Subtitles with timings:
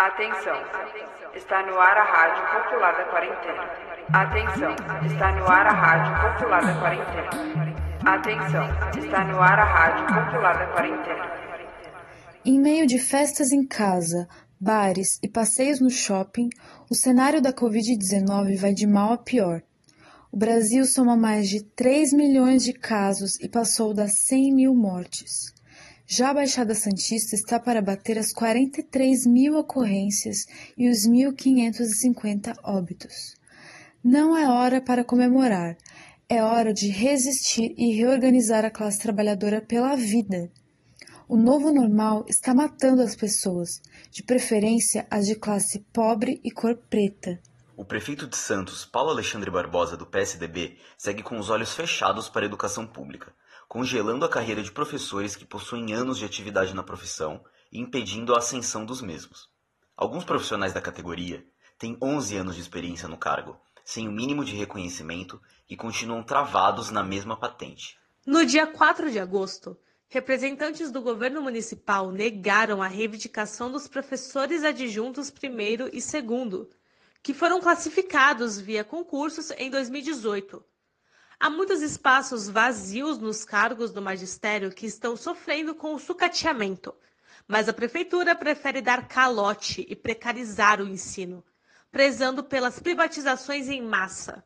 [0.00, 0.56] Atenção,
[1.34, 3.68] está no ar a Rádio Popular da Quarentena.
[4.10, 7.30] Atenção, está no ar a Rádio Popular da Quarentena.
[8.06, 11.30] Atenção, está no ar a Rádio Popular da Quarentena.
[12.46, 14.26] Em meio de festas em casa,
[14.58, 16.48] bares e passeios no shopping,
[16.90, 19.60] o cenário da Covid-19 vai de mal a pior.
[20.32, 25.52] O Brasil soma mais de 3 milhões de casos e passou das 100 mil mortes.
[26.12, 30.44] Já a Baixada Santista está para bater as 43 mil ocorrências
[30.76, 33.36] e os 1.550 óbitos.
[34.02, 35.76] Não é hora para comemorar,
[36.28, 40.50] é hora de resistir e reorganizar a classe trabalhadora pela vida.
[41.28, 46.74] O novo normal está matando as pessoas, de preferência as de classe pobre e cor
[46.74, 47.38] preta.
[47.76, 52.44] O prefeito de Santos, Paulo Alexandre Barbosa, do PSDB, segue com os olhos fechados para
[52.44, 53.32] a educação pública
[53.70, 58.38] congelando a carreira de professores que possuem anos de atividade na profissão e impedindo a
[58.38, 59.48] ascensão dos mesmos.
[59.96, 61.46] Alguns profissionais da categoria
[61.78, 66.90] têm 11 anos de experiência no cargo, sem o mínimo de reconhecimento e continuam travados
[66.90, 67.96] na mesma patente.
[68.26, 75.30] No dia 4 de agosto, representantes do governo municipal negaram a reivindicação dos professores adjuntos
[75.30, 76.68] primeiro e segundo,
[77.22, 80.60] que foram classificados via concursos em 2018
[81.42, 86.94] Há muitos espaços vazios nos cargos do magistério que estão sofrendo com o sucateamento,
[87.48, 91.42] mas a prefeitura prefere dar calote e precarizar o ensino,
[91.90, 94.44] prezando pelas privatizações em massa.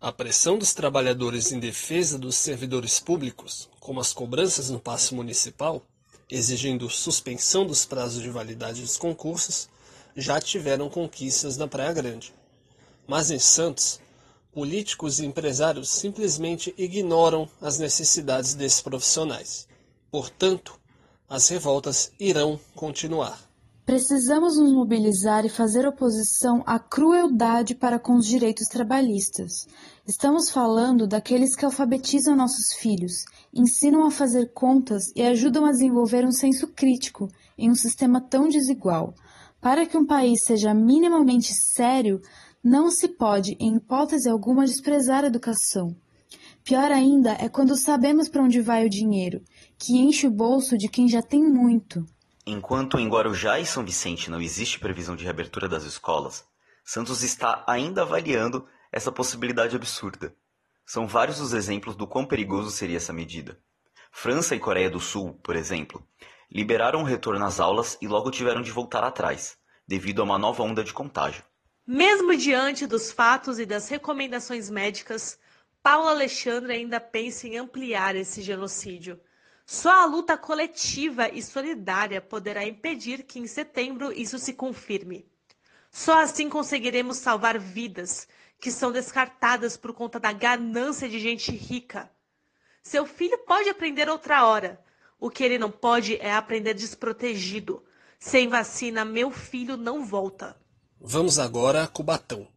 [0.00, 5.82] A pressão dos trabalhadores em defesa dos servidores públicos, como as cobranças no passe municipal,
[6.30, 9.68] exigindo suspensão dos prazos de validade dos concursos,
[10.14, 12.32] já tiveram conquistas na Praia Grande.
[13.04, 14.00] Mas em Santos,
[14.56, 19.68] políticos e empresários simplesmente ignoram as necessidades desses profissionais.
[20.10, 20.80] Portanto,
[21.28, 23.38] as revoltas irão continuar.
[23.84, 29.66] Precisamos nos mobilizar e fazer oposição à crueldade para com os direitos trabalhistas.
[30.08, 36.24] Estamos falando daqueles que alfabetizam nossos filhos, ensinam a fazer contas e ajudam a desenvolver
[36.24, 37.28] um senso crítico
[37.58, 39.12] em um sistema tão desigual.
[39.60, 42.22] Para que um país seja minimamente sério,
[42.66, 45.96] não se pode, em hipótese alguma, desprezar a educação.
[46.64, 49.40] Pior ainda é quando sabemos para onde vai o dinheiro,
[49.78, 52.04] que enche o bolso de quem já tem muito.
[52.44, 56.44] Enquanto em Guarujá e São Vicente não existe previsão de reabertura das escolas,
[56.84, 60.34] Santos está ainda avaliando essa possibilidade absurda.
[60.84, 63.60] São vários os exemplos do quão perigoso seria essa medida.
[64.10, 66.04] França e Coreia do Sul, por exemplo,
[66.50, 69.56] liberaram o retorno às aulas e logo tiveram de voltar atrás,
[69.86, 71.44] devido a uma nova onda de contágio.
[71.86, 75.38] Mesmo diante dos fatos e das recomendações médicas,
[75.80, 79.20] Paulo Alexandre ainda pensa em ampliar esse genocídio.
[79.64, 85.30] Só a luta coletiva e solidária poderá impedir que em setembro isso se confirme.
[85.88, 88.26] Só assim conseguiremos salvar vidas
[88.60, 92.10] que são descartadas por conta da ganância de gente rica.
[92.82, 94.84] Seu filho pode aprender outra hora.
[95.20, 97.84] O que ele não pode é aprender desprotegido.
[98.18, 100.56] Sem vacina, meu filho não volta.
[101.00, 102.48] Vamos agora a Cubatão,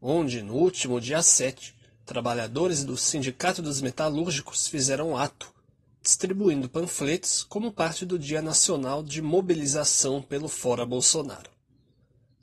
[0.00, 1.74] onde, no último dia 7,
[2.04, 5.52] trabalhadores do Sindicato dos Metalúrgicos fizeram ato,
[6.02, 11.50] distribuindo panfletos como parte do Dia Nacional de Mobilização pelo Fora Bolsonaro.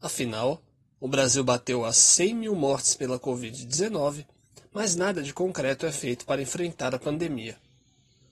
[0.01, 0.61] Afinal,
[0.99, 4.25] o Brasil bateu as 100 mil mortes pela Covid-19,
[4.73, 7.57] mas nada de concreto é feito para enfrentar a pandemia.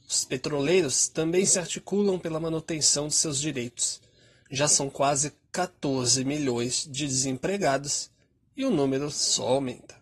[0.10, 4.02] Os petroleiros também se articulam pela manutenção de seus direitos.
[4.50, 8.10] Já são quase 14 milhões de desempregados
[8.56, 10.00] e o número só aumenta.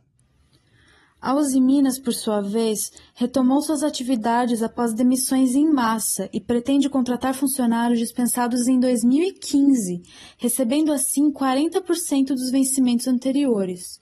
[1.21, 6.89] A Uzi Minas, por sua vez, retomou suas atividades após demissões em massa e pretende
[6.89, 10.01] contratar funcionários dispensados em 2015,
[10.37, 13.99] recebendo assim 40% dos vencimentos anteriores.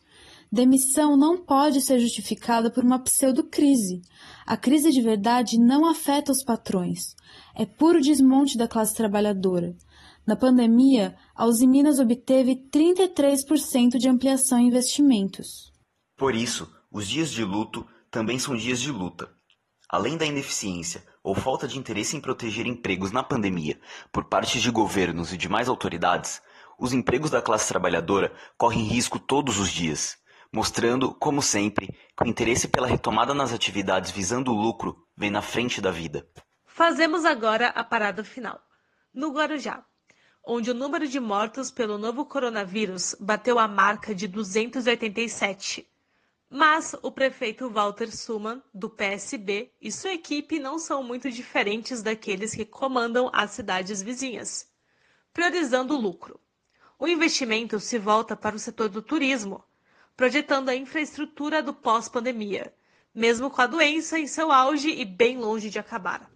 [0.51, 4.01] Demissão não pode ser justificada por uma pseudo-crise.
[4.45, 7.15] A crise de verdade não afeta os patrões.
[7.55, 9.75] É puro desmonte da classe trabalhadora.
[10.27, 15.71] Na pandemia, a Usiminas obteve 33% de ampliação em investimentos.
[16.17, 19.31] Por isso, os dias de luto também são dias de luta.
[19.89, 23.79] Além da ineficiência ou falta de interesse em proteger empregos na pandemia
[24.11, 26.41] por parte de governos e demais autoridades,
[26.77, 30.17] os empregos da classe trabalhadora correm risco todos os dias,
[30.53, 35.41] mostrando, como sempre, que o interesse pela retomada nas atividades visando o lucro vem na
[35.41, 36.27] frente da vida.
[36.65, 38.59] Fazemos agora a parada final.
[39.13, 39.85] No Guarujá,
[40.49, 45.85] onde o número de mortos pelo novo coronavírus bateu a marca de 287.
[46.49, 52.55] Mas o prefeito Walter Suman, do PSB, e sua equipe não são muito diferentes daqueles
[52.55, 54.65] que comandam as cidades vizinhas,
[55.33, 56.39] priorizando o lucro.
[56.97, 59.61] O investimento se volta para o setor do turismo,
[60.15, 62.73] projetando a infraestrutura do pós-pandemia,
[63.13, 66.31] mesmo com a doença em seu auge e bem longe de acabar.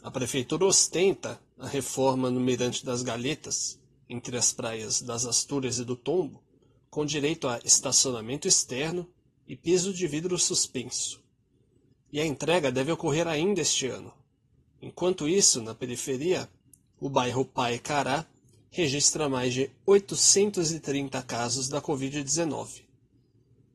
[0.00, 5.84] A prefeitura ostenta a reforma no Mirante das Galhetas, entre as praias das Astúrias e
[5.84, 6.40] do Tombo,
[6.88, 9.06] com direito a estacionamento externo
[9.46, 11.20] e piso de vidro suspenso.
[12.12, 14.14] E a entrega deve ocorrer ainda este ano.
[14.80, 16.48] Enquanto isso, na periferia,
[17.00, 18.24] o bairro Pai Cará
[18.70, 22.82] registra mais de 830 casos da Covid-19.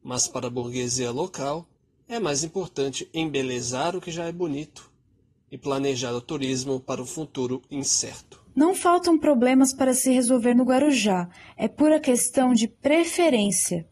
[0.01, 1.68] Mas para a burguesia local,
[2.07, 4.93] é mais importante embelezar o que já é bonito
[5.54, 8.44] e planejar o turismo para o futuro incerto.
[8.56, 13.88] Não faltam problemas para se resolver no Guarujá, é pura questão de preferência.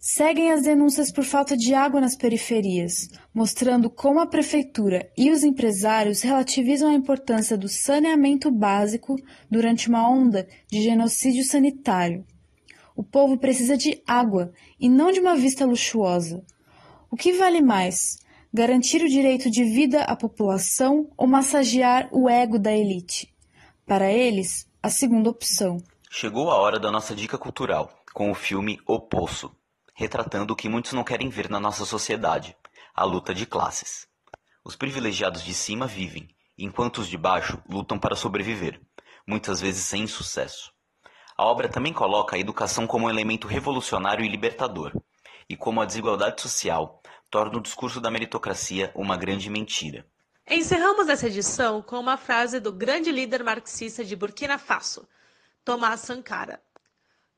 [0.00, 5.44] Seguem as denúncias por falta de água nas periferias, mostrando como a prefeitura e os
[5.44, 9.14] empresários relativizam a importância do saneamento básico
[9.48, 12.26] durante uma onda de genocídio sanitário.
[12.96, 16.42] O povo precisa de água e não de uma vista luxuosa.
[17.08, 18.18] O que vale mais?
[18.52, 23.32] Garantir o direito de vida à população ou massagear o ego da elite?
[23.86, 25.80] Para eles, a segunda opção.
[26.10, 29.54] Chegou a hora da nossa dica cultural, com o filme O Poço,
[29.94, 32.56] retratando o que muitos não querem ver na nossa sociedade,
[32.92, 34.08] a luta de classes.
[34.64, 38.80] Os privilegiados de cima vivem, enquanto os de baixo lutam para sobreviver,
[39.24, 40.72] muitas vezes sem sucesso.
[41.38, 44.92] A obra também coloca a educação como um elemento revolucionário e libertador,
[45.48, 46.99] e como a desigualdade social
[47.30, 50.04] torna o discurso da meritocracia uma grande mentira.
[50.48, 55.06] Encerramos essa edição com uma frase do grande líder marxista de Burkina Faso,
[55.64, 56.60] Thomas Sankara.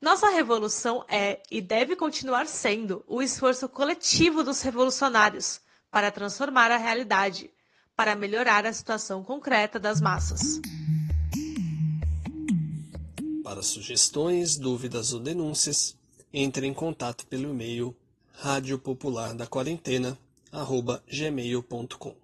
[0.01, 5.61] Nossa revolução é e deve continuar sendo o esforço coletivo dos revolucionários
[5.91, 7.51] para transformar a realidade,
[7.95, 10.59] para melhorar a situação concreta das massas.
[13.43, 15.95] Para sugestões, dúvidas ou denúncias,
[16.33, 17.95] entre em contato pelo e-mail
[18.33, 20.17] Rádio Popular da Quarentena,
[20.51, 22.15] arroba gmail.com.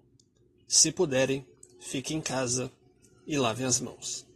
[0.68, 1.46] Se puderem,
[1.78, 2.70] fiquem em casa
[3.26, 4.29] e lavem as mãos.